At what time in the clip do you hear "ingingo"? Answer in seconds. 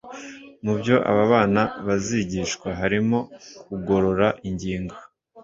4.47-4.95